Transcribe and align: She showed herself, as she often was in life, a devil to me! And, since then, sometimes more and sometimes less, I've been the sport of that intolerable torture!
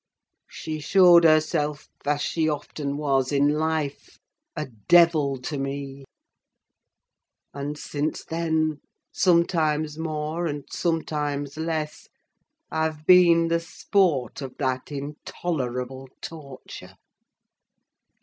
She 0.49 0.79
showed 0.79 1.25
herself, 1.25 1.87
as 2.07 2.23
she 2.23 2.49
often 2.49 2.97
was 2.97 3.31
in 3.31 3.49
life, 3.49 4.17
a 4.55 4.65
devil 4.65 5.39
to 5.43 5.59
me! 5.59 6.05
And, 7.53 7.77
since 7.77 8.25
then, 8.25 8.81
sometimes 9.11 9.99
more 9.99 10.47
and 10.47 10.63
sometimes 10.71 11.55
less, 11.55 12.07
I've 12.71 13.05
been 13.05 13.49
the 13.49 13.59
sport 13.59 14.41
of 14.41 14.57
that 14.57 14.91
intolerable 14.91 16.09
torture! 16.19 16.95